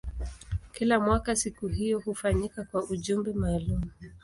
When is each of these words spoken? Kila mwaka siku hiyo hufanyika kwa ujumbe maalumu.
Kila 0.73 0.99
mwaka 0.99 1.35
siku 1.35 1.67
hiyo 1.67 1.99
hufanyika 1.99 2.63
kwa 2.63 2.83
ujumbe 2.89 3.33
maalumu. 3.33 3.91